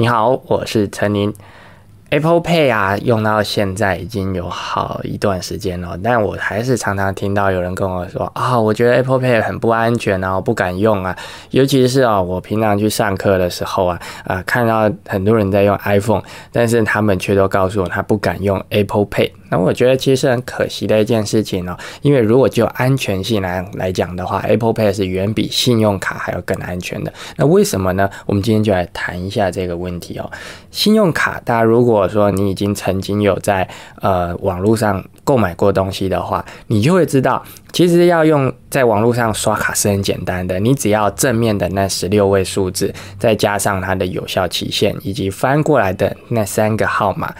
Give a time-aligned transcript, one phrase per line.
[0.00, 1.34] 你好，我是陈宁。
[2.10, 11.14] Apple Pay 啊，用到现在已经有好一段时间了，但我还是常常听到有人跟我说啊，我觉得 Apple Pay 很不安全啊，我不敢用啊。
[11.50, 19.30] 尤其是啊，我平常去上课的时候啊，啊，看到很多人在用 iPhone，但是他们却都告诉我他不敢用 Apple Pay。
[19.50, 27.12] 那我觉得其实是很可惜的一件事情哦，因为如果就安全性来来讲的话，Apple Pay 是远比信用卡还要更安全的。
[27.36, 28.08] 那为什么呢？
[28.24, 30.30] 我们今天就来谈一下这个问题哦。
[30.70, 33.68] 信用卡，大家如果或者说你已经曾经有在
[34.00, 47.34] 呃网络上购买过东西的话，你就会知道，其实要用在网络上刷卡是很简单的，你只要正面的那十六位数字，再加上它的有效期限，以及翻过来的那三个号码。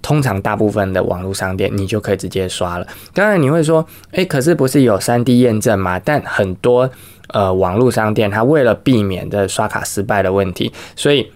[0.00, 2.86] 通常大部分的网络商店，你就可以直接刷了。
[3.14, 5.98] 当然你会说，诶，可是不是有三 D 验证吗？
[5.98, 6.90] 但很多
[7.28, 11.32] 呃网络商店，它为了避免的刷卡失败的问题，所以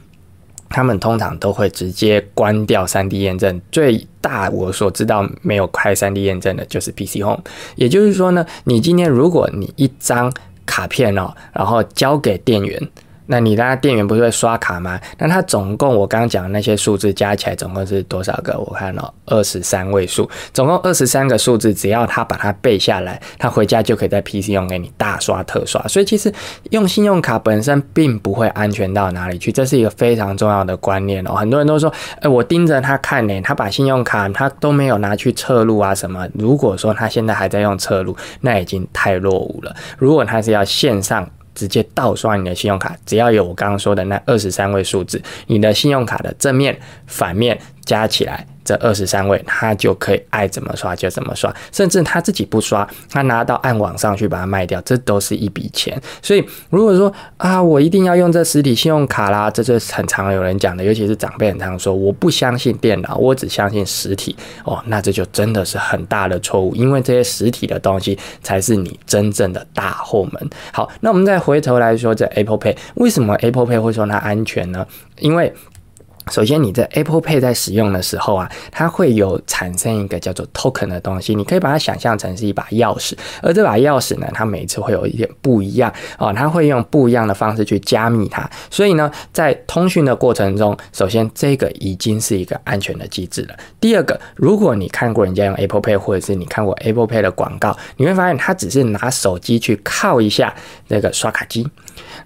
[0.68, 3.60] 他们通常都会直接关掉三 D 验证。
[3.72, 7.42] 最大我所知道没有开三 D 验证的就是 PC Home。
[7.76, 10.32] 也就是说呢，你今天如果你一张
[10.66, 12.88] 卡片哦，然后交给店员。
[13.30, 14.98] 那你那店员不是会刷卡吗？
[15.18, 18.58] 那他总共我刚刚讲的那些数字加起来总共是多少个？
[18.58, 25.80] 我看到二十三位数，总共二十三个数字，只要他把它背下来，他回家就可以在 PC 用给你大刷特刷。
[25.88, 26.32] 所以其实
[26.70, 31.34] 用信用卡本身并不会安全到哪里去，这是一个非常重要的观念哦。
[31.34, 31.92] 很多人都说，
[32.22, 36.26] 哎，我盯着他看呢，他把信用卡他都没有拿去测录啊什么。
[36.32, 39.76] 如果说他现在还在用测录，那已经太落伍了。
[39.98, 41.28] 如果他是要线上。
[41.58, 46.78] 直接盗刷你的信用卡，只要有我刚刚说的那二十三位数字，你的信用卡的正面、
[47.08, 48.46] 反面加起来。
[48.68, 55.98] 这二十三位，他就可以爱怎么刷就怎么刷，甚至他自己不刷，他拿到暗网上去把它卖掉，这都是一笔钱。
[56.20, 70.50] 所以如果说啊，我一定要用这实体信用卡啦，这是很常有人讲的，尤其是长辈很常说，我不相信电脑，我只相信实体哦，那这就真的是很大的错误，因为这些实体的东西才是你真正的大后门。
[70.70, 74.86] 好，那我们再回头来说，这 Apple Pay 为什么 Apple Pay 会说它安全呢？
[75.20, 75.50] 因为
[76.30, 88.48] 首先，你在 Apple Pay 在使用的时候啊，它会有产生一个叫做 token 的东西，你可以把它想象成是一把钥匙，而这把钥匙呢，它每次会有一点不一样哦，它会用不一样的方式去加密它。
[88.70, 93.56] 所以呢，在通讯的过程中，首先这个已经是一个安全的机制了。
[93.80, 100.54] 第二个，如果你看过人家用 Apple Pay，或者是你看过 Apple Pay 的广告，你会发现它只是拿手机去靠一下
[100.88, 101.68] 那个刷卡机。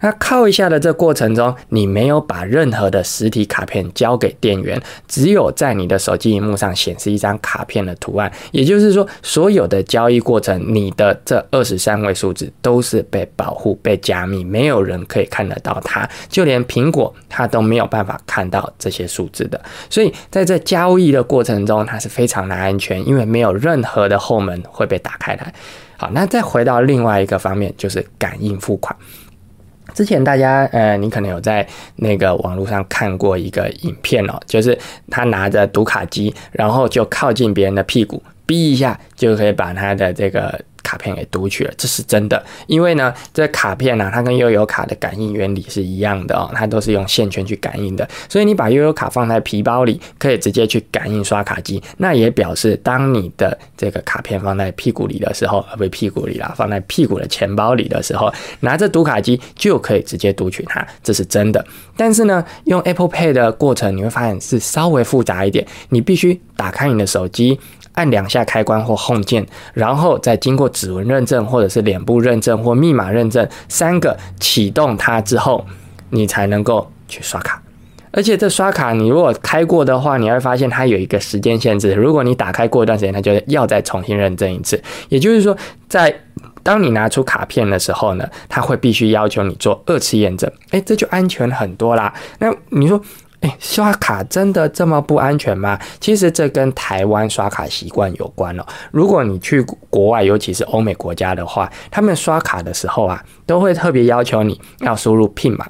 [0.00, 8.30] 那靠一下的这过程中，你没有把任何的实体卡片交给店员，只有在你的手机荧幕上显示一张卡片的图案。
[8.50, 19.60] 也就是说，所有的交易过程，你的这二十三位数字都是被保护、被加密，没有人可以看得到它，就连苹果它都没有办法看到这些数字的。
[19.88, 25.52] 所以在这交易的过程中，它是非常的安全，因为没有任何的后门会被打开来。
[25.96, 28.96] 好，那再回到另外一个方面，就是感应付款。
[29.94, 31.66] 之前大家呃，你可能有在
[31.96, 34.78] 那个网络上看过一个影片哦，就是
[35.10, 40.60] 他拿着读卡机，然后就靠近别人的屁股，逼一下就可以把他的这个。
[40.92, 61.64] 卡片给读取了，这是真的，因为呢，这卡片呢，它跟悠游卡的感应原理是一样的哦，它都是用线圈去感应的，所以你把悠游卡放在皮包里，可以直接去感应刷卡机，那也表示当你的这个卡片放在屁股里的时候，不是屁股里啦，放在屁股的钱包里的时候，拿着读卡机就可以直接读取它，这是真的。
[61.96, 67.58] 但是呢，用 Apple Pay 的过程，你会发现是稍微复杂一点，你必须打开你的手机。
[67.94, 75.64] 按两下开关或 Home 键，然后再经过指纹认证或者是脸部认证或密码认证三个启动它之后，
[76.10, 77.62] 你才能够去刷卡。
[78.10, 81.94] 而且这刷卡你如果开过的话，你会发现它有一个时间限制。
[81.94, 84.82] 如果你打开过一段时间，它就要再重新认证一次。
[85.08, 85.56] 也就是说，
[85.88, 86.12] 在
[86.64, 90.50] 当你拿出卡片的时候呢，它会必须要求你做二次验证。
[90.72, 92.12] 诶，这就安全很多啦。
[92.40, 93.00] 那你说？
[93.42, 95.76] 哎，刷卡真的这么不安全吗？
[96.00, 98.64] 其实这跟台湾刷卡习惯有关哦。
[98.92, 105.66] 如果你去国外，尤其是欧美国家的话，他们刷卡的时候啊，都会特别要求你要输入 PIN 码。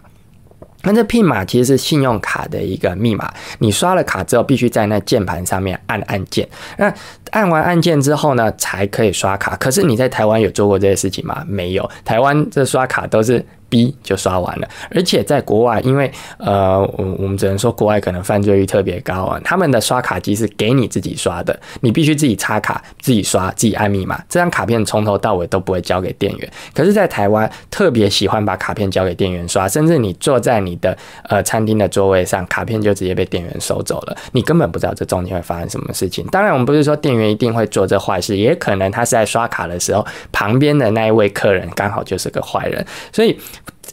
[0.82, 3.32] 那这 PIN 码其实是信用卡的一个密码。
[3.60, 6.46] 你刷了卡之后，必须在那键盘上面按按键。
[6.76, 6.92] 那
[7.30, 9.56] 按完按键之后呢，才可以刷卡。
[9.56, 11.42] 可是你在台湾有做过这些事情吗？
[11.48, 11.90] 没有。
[12.04, 13.42] 台湾这刷卡都是。
[13.72, 14.68] B 就刷完了。
[14.94, 26.52] 而且在国外，因为呃，我我们只能说国外可能犯罪率特别高啊，他们的刷卡机是给你自己刷的，你必须自己插卡、自己刷、自己按密码，这张卡片从头到尾都不会交给店员。
[26.74, 30.94] 可是，在台湾特别喜欢把卡片交给店员刷，甚至你坐在你的
[31.30, 36.26] 呃餐厅的座位上，卡片就直接被店员收走了，你根本不知道这中间会发生什么事情。
[36.26, 42.84] 当然，我们不是说店员一定会做这坏事，也可能他是在刷卡的时候，旁边的那一位客人刚好就是个坏人。
[43.12, 43.38] 所以，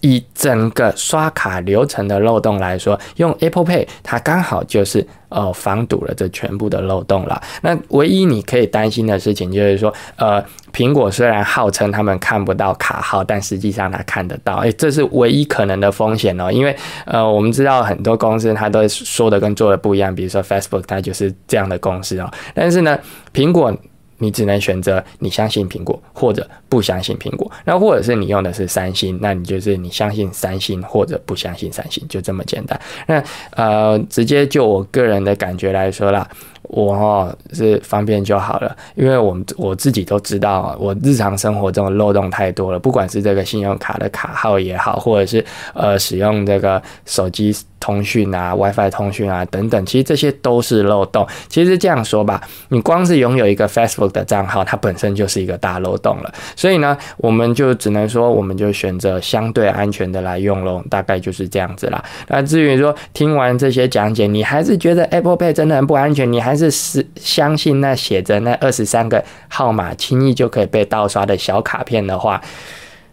[0.01, 7.41] 以整个刷卡流程的漏洞来说，用 Apple Pay 它刚好就是呃防堵了这全部的漏洞了。
[7.61, 16.49] 那唯一你可以担心的事情就是说，呃，苹果虽然号称他们看不到卡号，但实际上它看得到，诶，这是唯一可能的风险哦。
[16.49, 16.73] 因为
[17.03, 22.31] 呃，我们知道很多公司它都说的跟做的不一样，比如说 Facebook 它就是这样的公司哦。
[22.53, 22.97] 但是呢，
[23.33, 23.75] 苹果。
[24.19, 32.79] 你只能选择你相信苹果或者不相信苹果，那或者是你用的是三星，那你就是你相信三星或者不相信三星，就这么简单。
[33.07, 36.29] 那呃，直接就我个人的感觉来说啦。
[36.63, 51.25] 我哦是方便就好了，因为我们我自己都知道，我日常生活中的漏洞太多了，不管是这个信用卡的卡号也好，或者是呃使用这个手机通讯啊、WiFi 通讯啊等等，其实这些都是漏洞。
[51.47, 56.33] 其实这样说吧，你光是拥有一个 Facebook 的账号，它本身就是一个大漏洞了。
[56.55, 62.03] 所以呢，我们就只能说，我们就选择相对安全的来用喽，大概就是这样子啦。
[62.27, 72.41] 那至于说听完这些讲解，你还是觉得 Apple Pay 真的很不安全，你还是是相信那写着那二十三个号码轻易就可以被盗刷的小卡片的话，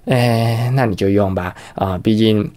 [0.07, 1.55] 哎，那你就用吧。
[1.75, 2.51] 啊，毕竟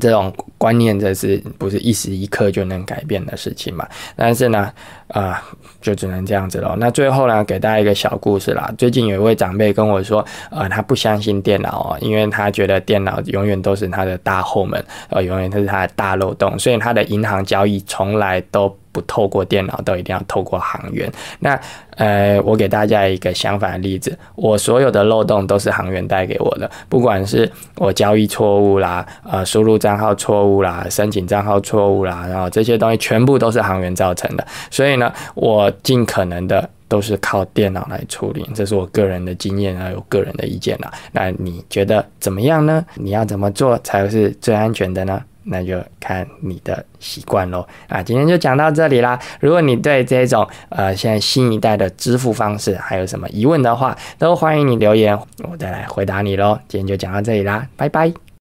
[0.00, 0.34] 这种
[0.64, 3.86] 观念这是不是一时一刻就能改变的事情嘛？
[4.16, 4.72] 但是呢，
[5.08, 5.42] 啊，
[5.82, 6.74] 就只能这样子了。
[6.80, 8.72] 那最后呢，给大家一个小故事啦。
[8.78, 18.74] 最近有一位长辈跟我说，呃，他不相信电脑哦，因为他觉得电脑永远都是他的大后门，呃，永远都是他的大漏洞，所以他的银行交易从来都。
[18.94, 21.12] 不透过电脑都一定要透过行员。
[21.40, 21.58] 那
[21.96, 34.46] 呃，我给大家一个相反的例子，我所有的漏洞都是行员带给我的，不管是我交易错误啦，呃，输入账号错误误啦，申请账号错误啦，然后这些东西全部都是行员造成的。
[34.70, 40.92] 所以呢，我尽可能的都是靠电脑来处理，这是我个人的经验还有个人的意见啦。
[41.12, 42.84] 那你觉得怎么样呢？
[42.94, 45.20] 你要怎么做才是最安全的呢？
[45.46, 48.02] 那就看你的习惯喽啊！
[48.02, 49.18] 今天就讲到这里啦。
[49.40, 56.58] 如果你对这种呃现在新一代的支付方式还有什么疑问的话，都欢迎你留言，我再来回答你喽。
[56.66, 58.23] 今天就讲到这里啦，拜拜。